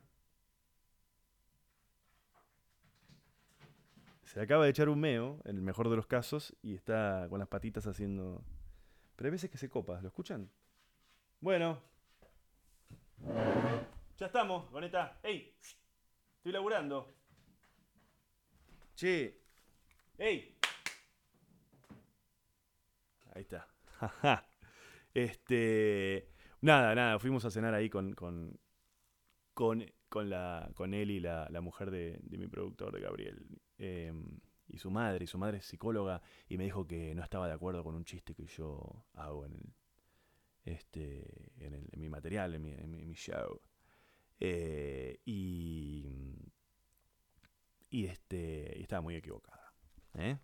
[4.31, 7.41] Se acaba de echar un meo, en el mejor de los casos, y está con
[7.41, 8.45] las patitas haciendo...
[9.17, 10.49] Pero hay veces que se copa, ¿lo escuchan?
[11.41, 11.83] Bueno.
[14.17, 15.19] Ya estamos, Goneta.
[15.25, 15.53] ¡Ey!
[16.37, 17.13] Estoy laburando.
[18.95, 19.43] Che.
[20.17, 20.57] ¡Ey!
[23.35, 23.67] Ahí está.
[25.13, 26.29] este.
[26.61, 27.19] Nada, nada.
[27.19, 28.15] Fuimos a cenar ahí con.
[28.15, 28.61] con.
[29.55, 30.71] con, con la.
[30.75, 33.47] con él y la, la mujer de, de, mi productor, de Gabriel.
[33.79, 34.13] Eh,
[34.69, 35.25] y su madre.
[35.25, 36.21] Y su madre es psicóloga.
[36.49, 39.55] Y me dijo que no estaba de acuerdo con un chiste que yo hago en
[39.55, 39.75] el.
[40.65, 41.53] Este.
[41.57, 43.63] en, el, en mi material, en mi, en mi, en mi show.
[44.39, 46.07] Eh, y.
[47.89, 48.75] Y este.
[48.77, 49.73] Y estaba muy equivocada.
[50.15, 50.37] ¿eh?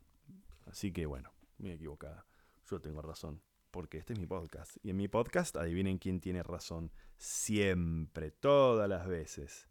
[0.65, 2.25] Así que bueno, muy equivocada
[2.71, 3.41] yo tengo razón.
[3.77, 4.79] Porque este es mi podcast.
[4.83, 6.91] Y en mi podcast, adivinen quién tiene razón.
[7.19, 9.69] Siempre, todas las veces.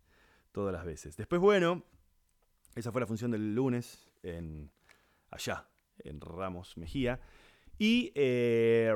[0.51, 1.17] Todas las veces.
[1.17, 1.83] Después, bueno,
[2.75, 4.69] esa fue la función del lunes en
[5.31, 5.67] allá,
[6.03, 7.19] en Ramos Mejía.
[7.79, 8.93] Y eh,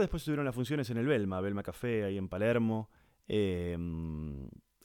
[0.00, 2.88] después tuvieron las funciones en el Belma, Belma Café, ahí en Palermo.
[3.28, 3.76] Eh,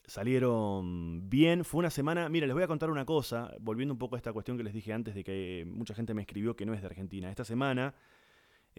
[0.05, 1.63] salieron bien.
[1.63, 2.27] Fue una semana.
[2.27, 4.73] Mira, les voy a contar una cosa, volviendo un poco a esta cuestión que les
[4.73, 7.29] dije antes de que mucha gente me escribió que no es de Argentina.
[7.29, 7.95] Esta semana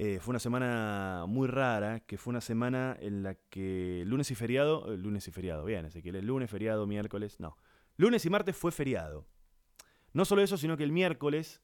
[0.02, 4.34] eh, fue una semana muy rara, que fue una semana en la que lunes y
[4.34, 7.58] feriado, eh, lunes y feriado, bien, Ezequiel, el lunes, feriado, miércoles, no.
[7.98, 9.26] Lunes y martes fue feriado.
[10.14, 11.60] No solo eso, sino que el miércoles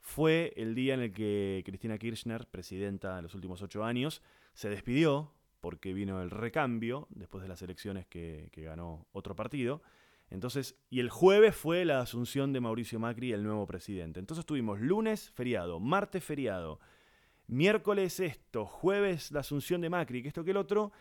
[0.00, 4.20] fue el día en el que Cristina Kirchner, presidenta de los últimos ocho años,
[4.52, 9.80] se despidió porque vino el recambio después de las elecciones que, que, ganó otro partido.
[10.28, 14.20] Entonces, y el jueves fue la asunción de Mauricio Macri, el nuevo presidente.
[14.20, 16.80] Entonces tuvimos lunes feriado, martes feriado,
[17.48, 20.92] miércoles esto, jueves la asunción de Macri, que esto que el otro.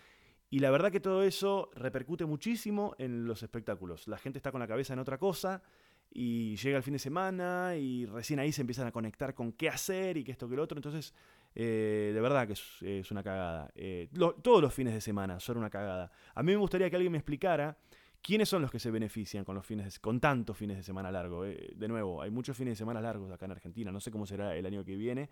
[0.49, 4.07] Y la verdad que todo eso repercute muchísimo en los espectáculos.
[4.07, 5.61] La gente está con la cabeza en otra cosa
[6.09, 9.67] y llega el fin de semana y recién ahí se empiezan a conectar con qué
[9.67, 10.77] hacer y que esto que el otro.
[10.77, 11.13] Entonces,
[11.53, 13.69] eh, de verdad que es, una cagada.
[13.75, 14.09] Eh,
[14.41, 16.11] todos los fines de semana son una cagada.
[16.33, 17.77] A mí me gustaría que alguien me explicara
[18.21, 21.11] quiénes son los que se benefician con los fines de, con tantos fines de semana
[21.11, 21.47] largos.
[21.47, 23.91] Eh, de nuevo, hay muchos fines de semana largos acá en Argentina.
[23.91, 25.29] No sé cómo será el año que viene.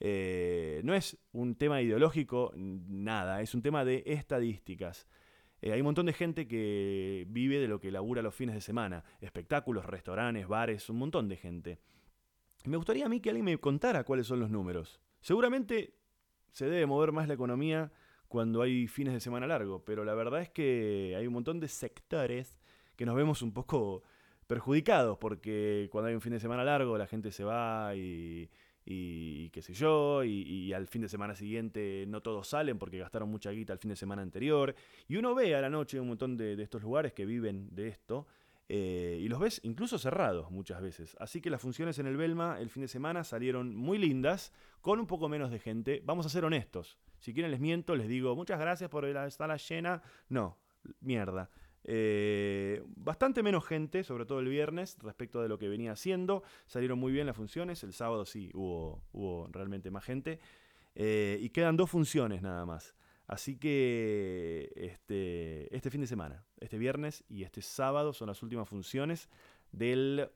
[0.00, 5.06] Eh, no es un tema ideológico, nada, es un tema de estadísticas.
[5.60, 8.60] Eh, hay un montón de gente que vive de lo que labura los fines de
[8.60, 11.80] semana, espectáculos, restaurantes, bares, un montón de gente.
[12.64, 15.00] Me gustaría a mí que alguien me contara cuáles son los números.
[15.20, 15.94] Seguramente
[16.52, 17.92] se debe mover más la economía
[18.28, 21.68] cuando hay fines de semana largo, pero la verdad es que hay un montón de
[21.68, 22.58] sectores
[22.94, 24.02] que nos vemos un poco
[24.46, 28.50] perjudicados, porque cuando hay un fin de semana largo la gente se va y
[28.90, 33.28] y qué sé yo, y, al fin de semana siguiente no todos salen porque gastaron
[33.28, 34.74] mucha guita el fin de semana anterior.
[35.08, 37.88] Y uno ve a la noche un montón de, de estos lugares que viven de
[37.88, 38.26] esto.
[38.70, 41.16] Eh, y los ves incluso cerrados muchas veces.
[41.20, 45.00] Así que las funciones en el Belma el fin de semana salieron muy lindas, con
[45.00, 46.02] un poco menos de gente.
[46.04, 46.98] Vamos a ser honestos.
[47.18, 50.02] Si quieren les miento, les digo muchas gracias por la sala llena.
[50.28, 50.56] No,
[51.00, 51.50] mierda.
[51.84, 56.42] Eh, bastante menos gente, sobre todo el viernes, respecto de lo que venía haciendo.
[56.66, 57.82] Salieron muy bien las funciones.
[57.82, 60.38] El sábado sí hubo, hubo realmente más gente.
[60.94, 62.94] Eh, y quedan dos funciones nada más.
[63.26, 68.66] Así que este, este fin de semana, este viernes y este sábado son las últimas
[68.66, 69.28] funciones
[69.72, 70.28] del,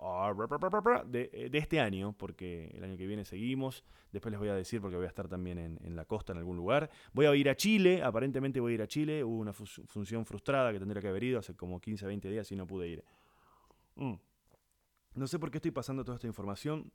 [1.06, 3.84] de, de, este año, porque el año que viene seguimos.
[4.12, 6.38] Después les voy a decir porque voy a estar también en, en, la costa en
[6.38, 6.90] algún lugar.
[7.12, 9.24] Voy a ir a Chile, aparentemente voy a ir a Chile.
[9.24, 12.56] Hubo una función frustrada que tendría que haber ido hace como 15, 20 días y
[12.56, 13.04] no pude ir.
[13.96, 14.14] Mm.
[15.14, 16.90] No sé por qué estoy pasando toda esta información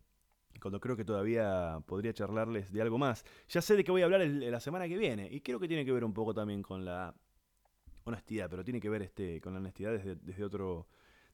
[0.60, 3.24] cuando creo que todavía podría charlarles de algo más.
[3.48, 5.86] Ya sé de qué voy a hablar la semana que viene y creo que tiene
[5.86, 7.14] que ver un poco también con la
[8.06, 10.88] honestidad, pero tiene que ver este, con la honestidad desde otro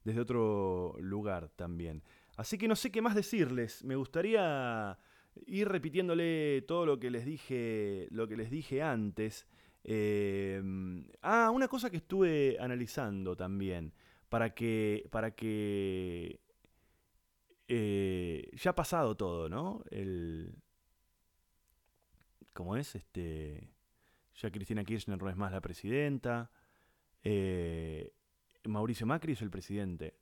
[0.04, 2.04] desde otro lugar también.
[2.36, 3.84] Así que no sé qué más decirles.
[3.84, 4.98] Me gustaría
[5.46, 9.48] y repitiéndole todo lo que les dije, lo que les dije antes.
[9.84, 10.62] eh,
[11.22, 13.94] ah, una cosa que estuve analizando también,
[14.30, 16.40] para que, para que
[17.68, 19.84] eh, ya ha pasado todo, ¿no?
[19.92, 20.56] El,
[22.54, 22.96] ¿Cómo es?
[22.96, 23.70] Este,
[24.36, 26.52] ya Cristina Kirchner no es más la presidenta.
[27.24, 28.14] eh,
[28.66, 30.16] Mauricio Macri es el presidente.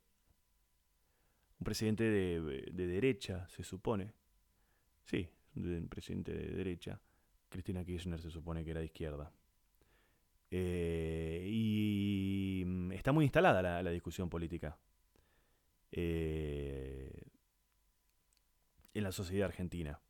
[1.58, 4.12] Un presidente de, de derecha, se supone.
[5.04, 7.00] Sí, un presidente de derecha.
[7.48, 9.30] Cristina Kirchner se supone que era de izquierda.
[10.50, 14.76] Eh, y mm, está muy instalada la, la discusión política
[15.90, 17.10] eh,
[18.94, 20.00] en la sociedad argentina.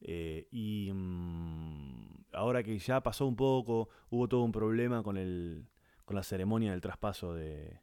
[0.00, 5.66] Eh, y mm, ahora que ya pasó un poco, hubo todo un problema con, el,
[6.04, 7.80] con la ceremonia del traspaso de...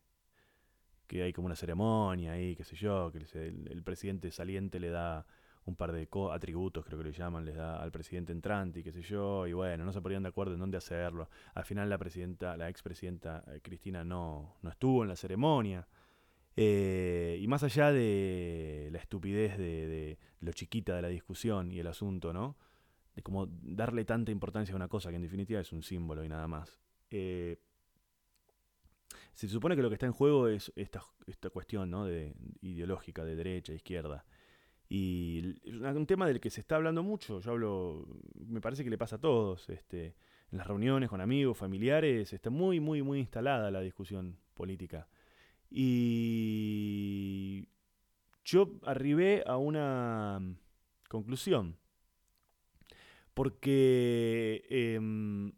[1.07, 5.25] que hay como una ceremonia ahí, qué sé yo, que el, presidente saliente le da
[5.65, 8.83] un par de co- atributos, creo que le llaman, les da al presidente entrante y
[8.83, 11.29] qué sé yo, y bueno, no se ponían de acuerdo en dónde hacerlo.
[11.53, 15.87] Al final la presidenta, la expresidenta eh, Cristina no, no estuvo en la ceremonia.
[16.55, 21.79] Eh, y más allá de la estupidez de, de lo chiquita de la discusión y
[21.79, 22.57] el asunto, ¿no?
[23.15, 26.29] De como darle tanta importancia a una cosa que en definitiva es un símbolo y
[26.29, 26.79] nada más.
[27.09, 27.59] Eh,
[29.33, 32.05] se supone que lo que está en juego es esta, esta cuestión ¿no?
[32.05, 34.25] de, ideológica de derecha, izquierda.
[34.89, 37.39] Y es un tema del que se está hablando mucho.
[37.39, 38.05] Yo hablo,
[38.35, 39.69] me parece que le pasa a todos.
[39.69, 40.15] Este,
[40.51, 45.07] en las reuniones con amigos, familiares, está muy, muy, muy instalada la discusión política.
[45.69, 47.69] Y
[48.43, 50.41] yo arribé a una
[51.07, 51.77] conclusión.
[53.33, 55.53] Porque em,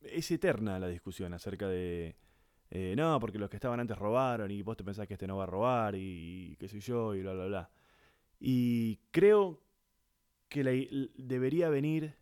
[0.00, 2.16] es eterna la discusión acerca de,
[2.70, 5.36] eh, no, porque los que estaban antes robaron y vos te pensás que este no
[5.36, 7.70] va a robar y, qué sé yo y bla, bla, bla.
[8.38, 9.62] Y creo
[10.48, 12.14] que debería venir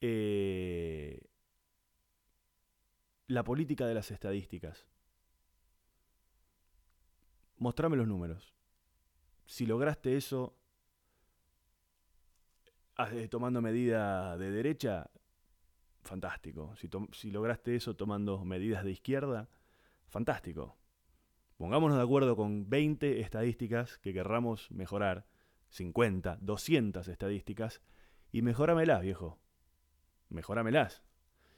[0.00, 1.20] eh,
[3.26, 4.86] la política de las estadísticas.
[7.56, 8.54] Mostrame los números.
[9.46, 10.56] Si lograste eso
[12.96, 15.10] ah, eh, tomando medida de derecha,
[16.08, 16.74] fantástico.
[17.12, 19.48] Si, lograste eso tomando medidas de izquierda,
[20.08, 20.76] fantástico.
[21.56, 25.26] Pongámonos de acuerdo con 20 estadísticas que querramos mejorar,
[25.68, 27.82] 50, 200 estadísticas,
[28.32, 29.38] y mejóramelas, viejo.
[30.28, 31.02] Mejóramelas.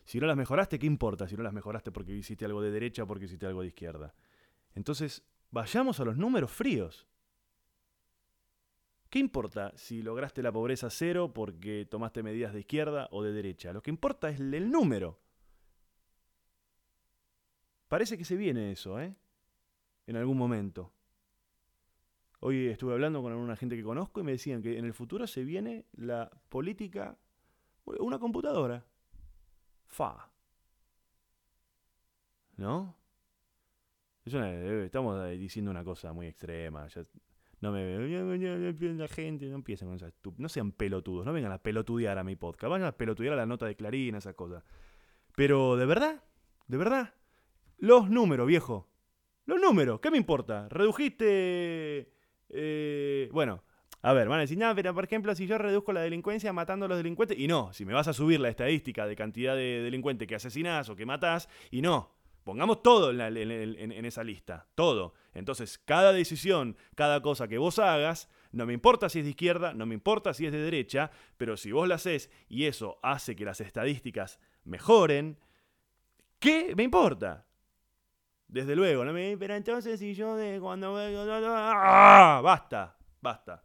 [0.04, 3.04] Si no las mejoraste, ¿qué importa si no las mejoraste porque hiciste algo de derecha
[3.04, 4.14] o porque hiciste algo de izquierda?
[4.74, 7.06] Entonces, vayamos a los números fríos.
[9.10, 13.72] ¿Qué importa si lograste la pobreza cero porque tomaste medidas de izquierda o de derecha?
[13.72, 15.18] Lo que importa es el número.
[17.88, 19.16] Parece que se viene eso, ¿eh?
[20.06, 20.92] En algún momento.
[22.38, 25.26] Hoy estuve hablando con una gente que conozco y me decían que en el futuro
[25.26, 27.18] se viene la política,
[27.84, 28.86] una computadora.
[29.86, 30.30] Fa.
[32.56, 32.96] ¿No?
[34.24, 36.86] Eh, estamos eh, diciendo una cosa muy extrema.
[37.60, 37.98] No me
[38.94, 42.36] la gente, no empiecen con esas No sean pelotudos, no vengan a pelotudear a mi
[42.36, 42.70] podcast.
[42.70, 44.64] Vayan a pelotudear a la nota de Clarín, esas cosas.
[45.36, 46.22] Pero, ¿de verdad?
[46.68, 47.14] ¿De verdad?
[47.78, 48.88] Los números, viejo.
[49.44, 50.68] Los números, ¿qué me importa?
[50.68, 52.12] Redujiste.
[52.48, 53.62] eh, bueno,
[54.02, 56.86] a ver, van a decir, no, pero por ejemplo, si yo reduzco la delincuencia matando
[56.86, 57.38] a los delincuentes.
[57.38, 60.88] Y no, si me vas a subir la estadística de cantidad de delincuentes que asesinás
[60.88, 62.19] o que matás, y no.
[62.50, 65.14] Pongamos todo en, esa lista, todo.
[65.34, 69.72] Entonces, cada decisión, cada cosa que vos hagas, no me importa si es de izquierda,
[69.72, 73.36] no me importa si es de derecha, pero si vos la haces y eso hace
[73.36, 75.38] que las estadísticas mejoren,
[76.40, 77.46] ¿qué me importa?
[78.48, 79.36] Desde luego, no me.
[79.38, 80.96] Pero entonces, si yo de cuando.
[80.98, 82.40] ¡Ah!
[82.42, 83.62] Basta, basta.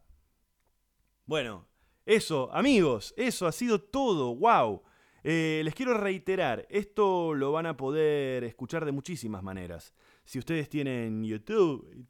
[1.24, 1.66] Bueno,
[2.04, 4.36] eso, amigos, eso ha sido todo.
[4.36, 4.84] ¡Wow!
[5.28, 9.92] Eh, les quiero reiterar, esto lo van a poder escuchar de muchísimas maneras.
[10.24, 12.06] Si ustedes tienen YouTube.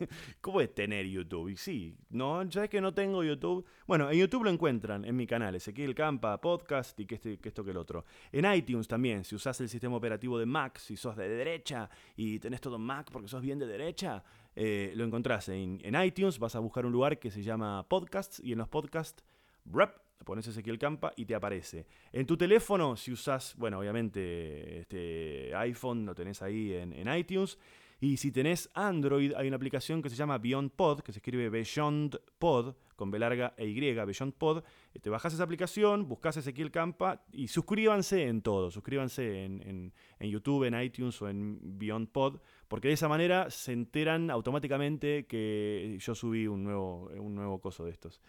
[0.40, 1.50] ¿Cómo es tener YouTube?
[1.50, 3.64] Y sí, no, ya es que no tengo YouTube.
[3.86, 7.48] Bueno, en YouTube lo encuentran en mi canal, Ezequiel Campa Podcast y que, este, que
[7.48, 8.04] esto que el otro.
[8.32, 12.40] En iTunes también, si usás el sistema operativo de Mac, si sos de derecha y
[12.40, 14.24] tenés todo Mac porque sos bien de derecha,
[14.56, 18.40] eh, lo encontrás en, en iTunes, vas a buscar un lugar que se llama Podcasts
[18.42, 19.22] y en los podcasts,
[19.64, 21.86] rap, pones Ezequiel Campa y te aparece.
[22.12, 27.58] En tu teléfono, si usás, bueno, obviamente este iPhone, lo tenés ahí en, en iTunes.
[28.00, 31.48] Y si tenés Android, hay una aplicación que se llama Beyond Pod, que se escribe
[31.50, 34.62] Beyond Pod, con B larga e Y, Beyond Pod.
[34.94, 38.70] Eh, Te bajás esa aplicación, buscás Ezequiel Campa y suscríbanse en todo.
[38.70, 42.38] Suscríbanse en, en- en YouTube, en iTunes o en Beyond Pod,
[42.68, 47.84] porque de esa manera se enteran automáticamente que yo subí un nuevo, un nuevo coso
[47.84, 48.20] de estos.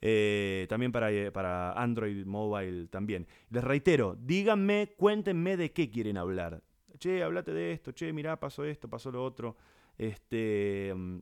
[0.00, 3.26] Eh, también para, eh, para Android Mobile también.
[3.50, 6.62] Les reitero, díganme, cuéntenme de qué quieren hablar.
[6.98, 9.56] Che, hablate de esto, che, mirá, pasó esto, pasó lo otro.
[9.96, 11.18] Este, mm,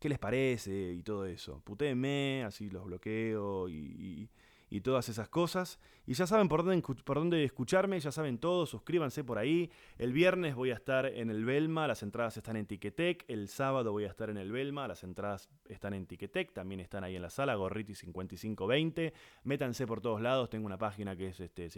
[0.00, 0.92] ¿Qué les parece?
[0.92, 1.60] Y todo eso.
[1.64, 4.30] Putéenme, así los bloqueo y, y-
[4.74, 5.78] y todas esas cosas.
[6.04, 9.70] Y ya saben por dónde, por dónde escucharme, ya saben todo, suscríbanse por ahí.
[9.98, 13.24] El viernes voy a estar en el Belma, las entradas están en Ticketek.
[13.28, 17.04] El sábado voy a estar en el Belma, las entradas están en Ticketek, también están
[17.04, 19.14] ahí en la sala, Gorriti 5520.
[19.44, 21.68] Métanse por todos lados, tengo una página que es este,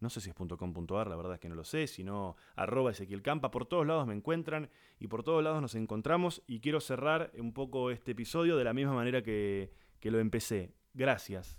[0.00, 3.50] no sé si es .com.ar, la verdad es que no lo sé, sino arroba ezequielcampa,
[3.50, 7.52] por todos lados me encuentran y por todos lados nos encontramos y quiero cerrar un
[7.52, 10.72] poco este episodio de la misma manera que, que lo empecé.
[10.96, 11.58] Gracias,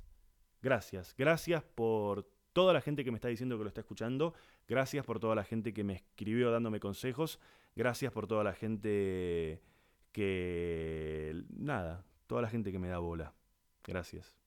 [0.63, 4.33] gracias, gracias por toda la gente que me está diciendo que lo está escuchando,
[4.67, 7.39] gracias por toda la gente que me escribió dándome consejos,
[7.75, 9.61] gracias por toda la gente
[10.11, 11.43] que...
[11.49, 13.35] nada, toda la gente que me da bola.
[13.83, 14.46] Gracias.